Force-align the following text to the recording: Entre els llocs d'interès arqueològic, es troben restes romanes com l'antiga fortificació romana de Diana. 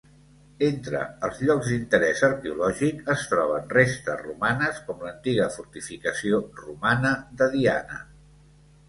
Entre 0.67 0.99
els 1.25 1.41
llocs 1.49 1.67
d'interès 1.73 2.23
arqueològic, 2.27 3.03
es 3.15 3.25
troben 3.33 3.67
restes 3.73 4.23
romanes 4.29 4.79
com 4.87 5.05
l'antiga 5.09 5.51
fortificació 5.57 6.41
romana 6.63 7.13
de 7.43 7.51
Diana. 7.59 8.01